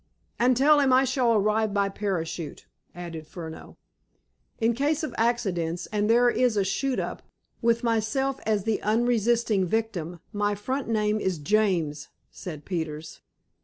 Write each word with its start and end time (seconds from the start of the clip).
"And 0.39 0.57
tell 0.57 0.79
him 0.79 0.91
I 0.91 1.03
shall 1.03 1.31
arrive 1.35 1.75
by 1.75 1.87
parachute," 1.87 2.65
added 2.95 3.27
Furneaux. 3.27 3.77
"In 4.57 4.73
case 4.73 5.03
of 5.03 5.13
accidents, 5.15 5.85
and 5.91 6.09
there 6.09 6.27
is 6.27 6.57
a 6.57 6.63
shoot 6.63 6.97
up, 6.97 7.21
with 7.61 7.83
myself 7.83 8.39
as 8.43 8.63
the 8.63 8.81
unresisting 8.81 9.63
victim, 9.67 10.19
my 10.33 10.55
front 10.55 10.87
name 10.87 11.19
is 11.19 11.37
James," 11.37 12.07
said 12.31 12.65
Peters. 12.65 13.21